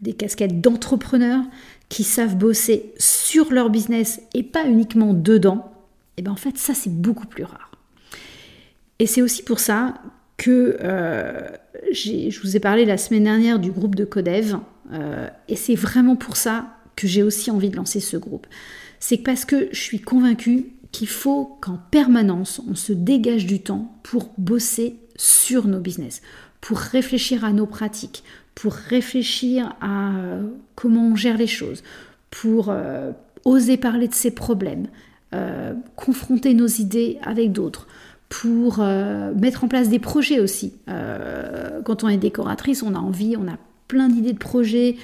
des 0.01 0.15
casquettes 0.15 0.61
d'entrepreneur, 0.61 1.45
qui 1.89 2.05
savent 2.05 2.37
bosser 2.37 2.95
sur 2.99 3.53
leur 3.53 3.69
business 3.69 4.23
et 4.33 4.43
pas 4.43 4.67
uniquement 4.67 5.13
dedans, 5.13 5.71
et 6.17 6.21
eh 6.21 6.23
bien 6.23 6.33
en 6.33 6.37
fait 6.37 6.57
ça 6.57 6.73
c'est 6.73 6.93
beaucoup 6.93 7.27
plus 7.27 7.45
rare. 7.45 7.72
Et 9.03 9.07
c'est 9.07 9.21
aussi 9.21 9.43
pour 9.43 9.59
ça 9.59 9.95
que 10.37 10.77
euh, 10.81 11.41
je 11.91 12.41
vous 12.41 12.57
ai 12.57 12.61
parlé 12.61 12.85
la 12.85 12.97
semaine 12.97 13.25
dernière 13.25 13.59
du 13.59 13.73
groupe 13.73 13.97
de 13.97 14.05
Codev, 14.05 14.59
euh, 14.93 15.27
et 15.49 15.57
c'est 15.57 15.75
vraiment 15.75 16.15
pour 16.15 16.37
ça 16.37 16.77
que 16.95 17.09
j'ai 17.09 17.25
aussi 17.25 17.51
envie 17.51 17.69
de 17.69 17.75
lancer 17.75 17.99
ce 17.99 18.17
groupe. 18.17 18.47
C'est 19.01 19.17
parce 19.17 19.45
que 19.45 19.69
je 19.73 19.81
suis 19.81 19.99
convaincue 19.99 20.67
qu'il 20.93 21.09
faut 21.09 21.59
qu'en 21.61 21.81
permanence 21.91 22.63
on 22.71 22.77
se 22.77 22.93
dégage 22.93 23.45
du 23.45 23.61
temps 23.61 23.93
pour 24.05 24.31
bosser 24.39 25.01
sur 25.17 25.67
nos 25.67 25.81
business, 25.81 26.23
pour 26.61 26.79
réfléchir 26.79 27.45
à 27.45 27.53
nos 27.53 27.67
pratiques, 27.67 28.23
pour 28.55 28.73
réfléchir 28.73 29.75
à 29.81 30.15
euh, 30.15 30.47
comment 30.77 31.09
on 31.09 31.17
gère 31.17 31.39
les 31.39 31.49
choses, 31.49 31.83
pour 32.31 32.73
oser 33.45 33.79
parler 33.79 34.07
de 34.07 34.15
ses 34.15 34.31
problèmes, 34.31 34.87
confronter 35.97 36.55
nos 36.55 36.69
idées 36.69 37.19
avec 37.25 37.51
d'autres, 37.51 37.89
pour 38.41 38.79
mettre 38.79 39.63
en 39.63 39.69
place 39.69 39.91
des 39.91 39.99
projets 39.99 40.41
aussi. 40.41 40.73
quand 40.87 42.03
on 42.03 42.09
est 42.09 42.17
décoratrice, 42.17 42.83
on 42.83 42.95
a 42.95 42.99
envie, 42.99 43.37
on 43.37 43.47
a 43.47 43.59
plein 43.89 44.09
d'idées 44.09 44.33
de 44.33 44.39
projets 44.39 44.97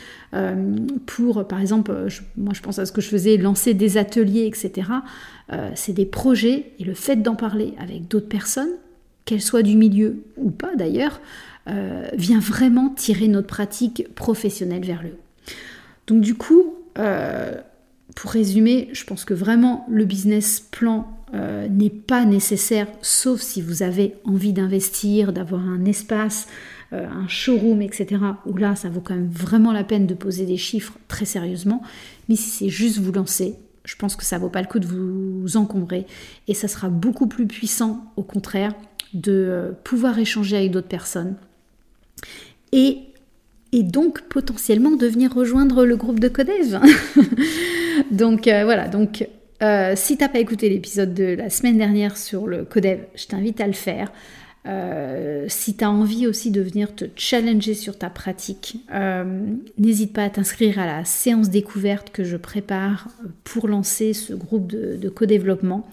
pour, 1.05 1.47
par 1.47 1.61
exemple, 1.61 1.93
moi 2.39 2.55
je 2.55 2.63
pense 2.63 2.79
à 2.79 2.87
ce 2.87 2.93
que 2.93 3.03
je 3.03 3.09
faisais, 3.09 3.37
lancer 3.37 3.75
des 3.75 3.99
ateliers, 3.99 4.47
etc. 4.47 4.89
c'est 5.75 5.93
des 5.93 6.07
projets 6.07 6.73
et 6.79 6.85
le 6.85 6.95
fait 6.95 7.17
d'en 7.17 7.35
parler 7.35 7.75
avec 7.79 8.09
d'autres 8.09 8.29
personnes, 8.29 8.73
qu'elles 9.27 9.43
soient 9.43 9.63
du 9.63 9.77
milieu 9.77 10.23
ou 10.39 10.51
pas 10.51 10.75
d'ailleurs, 10.75 11.21
euh, 11.69 12.09
vient 12.15 12.39
vraiment 12.39 12.89
tirer 12.89 13.29
notre 13.29 13.47
pratique 13.47 14.15
professionnelle 14.15 14.87
vers 14.87 15.03
le 15.03 15.11
haut. 15.11 15.53
Donc 16.07 16.23
du 16.23 16.35
coup, 16.35 16.75
euh, 16.99 17.53
pour 18.17 18.31
résumer, 18.31 18.89
je 18.93 19.05
pense 19.05 19.27
que 19.27 19.35
vraiment 19.35 19.85
le 19.91 20.07
business 20.07 20.61
plan 20.61 21.18
euh, 21.35 21.69
n'est 21.69 21.91
pas 21.91 22.25
nécessaire, 22.25 22.87
sauf 23.03 23.41
si 23.41 23.63
vous 23.63 23.83
avez 23.83 24.15
envie 24.25 24.53
d'investir, 24.53 25.33
d'avoir 25.33 25.67
un 25.67 25.85
espace, 25.85 26.49
un 26.91 27.29
showroom, 27.29 27.83
etc. 27.83 28.17
Où 28.47 28.57
là, 28.57 28.75
ça 28.75 28.89
vaut 28.89 29.03
quand 29.03 29.15
même 29.15 29.29
vraiment 29.29 29.73
la 29.73 29.85
peine 29.85 30.07
de 30.07 30.15
poser 30.15 30.47
des 30.47 30.57
chiffres 30.57 30.95
très 31.07 31.27
sérieusement. 31.27 31.83
Mais 32.31 32.37
si 32.37 32.49
c'est 32.49 32.71
juste 32.71 32.97
vous 32.97 33.13
lancer, 33.13 33.57
je 33.85 33.95
pense 33.97 34.17
que 34.17 34.25
ça 34.25 34.39
vaut 34.39 34.49
pas 34.49 34.63
le 34.63 34.69
coup 34.69 34.79
de 34.79 34.87
vous 34.87 35.59
encombrer 35.59 36.07
et 36.47 36.55
ça 36.55 36.67
sera 36.67 36.89
beaucoup 36.89 37.27
plus 37.27 37.47
puissant, 37.47 38.07
au 38.17 38.23
contraire, 38.23 38.73
de 39.13 39.75
pouvoir 39.85 40.19
échanger 40.19 40.57
avec 40.57 40.71
d'autres 40.71 40.89
personnes, 40.89 41.37
et, 42.73 42.99
et 43.73 43.83
donc 43.83 44.23
potentiellement 44.29 44.91
de 44.91 45.07
venir 45.07 45.35
rejoindre 45.35 45.85
le 45.85 45.97
groupe 45.97 46.21
de 46.21 46.29
Codev. 46.29 46.81
donc 48.11 48.47
euh, 48.47 48.65
voilà, 48.65 48.89
donc 48.89 49.27
euh, 49.63 49.95
si 49.97 50.17
tu 50.17 50.23
n'as 50.23 50.29
pas 50.29 50.39
écouté 50.39 50.69
l'épisode 50.69 51.15
de 51.15 51.25
la 51.25 51.51
semaine 51.51 51.79
dernière 51.79 52.17
sur 52.17 52.47
le 52.47 52.65
Codev, 52.65 53.01
je 53.15 53.27
t'invite 53.27 53.61
à 53.61 53.67
le 53.67 53.73
faire. 53.73 54.13
Euh, 54.67 55.47
si 55.49 55.77
tu 55.77 55.85
as 55.85 55.91
envie 55.91 56.27
aussi 56.27 56.51
de 56.51 56.61
venir 56.61 56.95
te 56.95 57.07
challenger 57.17 57.75
sur 57.75 57.97
ta 57.97 58.11
pratique, 58.11 58.79
n'hésite 59.79 60.13
pas 60.13 60.25
à 60.25 60.31
t'inscrire 60.31 60.79
à 60.79 60.87
la 60.87 61.05
séance 61.05 61.49
découverte 61.49 62.11
que 62.11 62.25
je 62.25 62.37
prépare 62.37 63.09
pour 63.45 63.69
lancer 63.69 64.13
ce 64.13 64.35
groupe 64.35 64.67
de, 64.67 64.97
de 64.97 65.09
co-développement, 65.09 65.89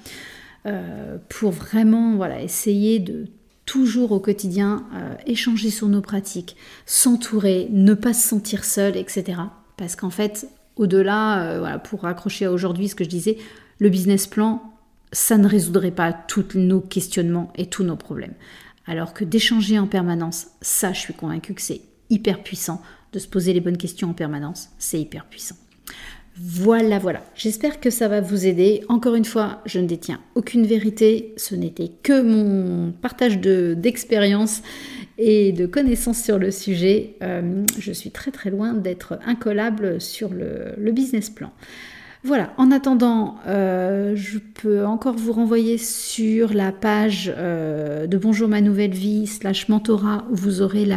pour 1.29 1.51
vraiment 1.51 2.15
voilà, 2.15 2.41
essayer 2.41 2.99
de 2.99 3.27
toujours 3.65 4.11
au 4.11 4.19
quotidien 4.19 4.85
euh, 4.93 5.15
échanger 5.25 5.69
sur 5.69 5.87
nos 5.87 6.01
pratiques, 6.01 6.55
s'entourer, 6.85 7.67
ne 7.71 7.93
pas 7.93 8.13
se 8.13 8.27
sentir 8.27 8.63
seul, 8.63 8.95
etc. 8.95 9.41
Parce 9.77 9.95
qu'en 9.95 10.09
fait, 10.09 10.47
au-delà, 10.75 11.43
euh, 11.43 11.77
pour 11.79 12.01
raccrocher 12.01 12.45
à 12.45 12.51
aujourd'hui 12.51 12.89
ce 12.89 12.95
que 12.95 13.03
je 13.03 13.09
disais, 13.09 13.37
le 13.79 13.89
business 13.89 14.27
plan, 14.27 14.73
ça 15.11 15.37
ne 15.37 15.47
résoudrait 15.47 15.91
pas 15.91 16.13
tous 16.13 16.55
nos 16.55 16.81
questionnements 16.81 17.51
et 17.55 17.67
tous 17.67 17.83
nos 17.83 17.95
problèmes. 17.95 18.33
Alors 18.85 19.13
que 19.13 19.23
d'échanger 19.23 19.79
en 19.79 19.87
permanence, 19.87 20.47
ça, 20.61 20.93
je 20.93 20.99
suis 20.99 21.13
convaincue 21.13 21.53
que 21.53 21.61
c'est 21.61 21.81
hyper 22.09 22.43
puissant. 22.43 22.81
De 23.13 23.19
se 23.19 23.27
poser 23.27 23.53
les 23.53 23.61
bonnes 23.61 23.77
questions 23.77 24.09
en 24.09 24.13
permanence, 24.13 24.69
c'est 24.77 24.99
hyper 24.99 25.25
puissant. 25.25 25.55
Voilà, 26.37 26.99
voilà. 26.99 27.21
J'espère 27.33 27.79
que 27.79 27.89
ça 27.89 28.09
va 28.09 28.19
vous 28.19 28.45
aider. 28.45 28.83
Encore 28.89 29.15
une 29.15 29.23
fois, 29.23 29.61
je 29.65 29.79
ne 29.79 29.87
détiens 29.87 30.19
aucune 30.35 30.65
vérité. 30.65 31.33
Ce 31.37 31.55
n'était 31.55 31.91
que 32.03 32.21
mon 32.21 32.91
partage 32.91 33.39
d'expérience 33.39 34.61
et 35.17 35.53
de 35.53 35.65
connaissances 35.65 36.21
sur 36.21 36.37
le 36.37 36.51
sujet. 36.51 37.15
Euh, 37.23 37.63
je 37.79 37.91
suis 37.93 38.11
très 38.11 38.31
très 38.31 38.49
loin 38.49 38.73
d'être 38.73 39.17
incollable 39.25 40.01
sur 40.01 40.29
le, 40.33 40.91
business 40.91 41.29
plan. 41.29 41.51
Voilà, 42.23 42.53
en 42.57 42.71
attendant, 42.71 43.35
euh, 43.47 44.13
je 44.15 44.39
peux 44.39 44.85
encore 44.85 45.15
vous 45.15 45.31
renvoyer 45.31 45.77
sur 45.77 46.53
la 46.53 46.71
page 46.71 47.31
euh, 47.37 48.07
de 48.07 48.17
Bonjour 48.17 48.49
ma 48.49 48.59
nouvelle 48.59 48.93
vie 48.93 49.27
slash 49.27 49.69
mentorat 49.69 50.25
où 50.31 50.35
vous 50.35 50.61
aurez 50.61 50.87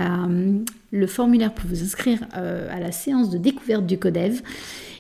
le 0.91 1.07
formulaire 1.07 1.53
pour 1.53 1.69
vous 1.69 1.83
inscrire 1.83 2.27
à 2.33 2.81
la 2.81 2.91
séance 2.91 3.31
de 3.31 3.39
découverte 3.39 3.87
du 3.87 3.99
Codev 3.99 4.43